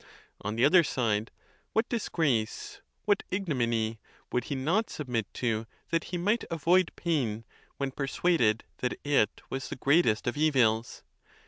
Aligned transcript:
On 0.43 0.55
the 0.55 0.65
other 0.65 0.83
side, 0.83 1.29
what 1.73 1.87
disgrace, 1.87 2.81
what 3.05 3.21
ig 3.29 3.45
nominy, 3.47 3.99
would 4.31 4.45
he 4.45 4.55
not 4.55 4.89
submit 4.89 5.31
to 5.35 5.67
that 5.91 6.05
he 6.05 6.17
might 6.17 6.43
avoid 6.49 6.91
pain, 6.95 7.45
when 7.77 7.91
persuaded 7.91 8.63
that 8.79 8.97
it 9.03 9.41
was 9.51 9.69
the 9.69 9.75
greatest 9.75 10.25
of 10.25 10.35
evils? 10.37 11.03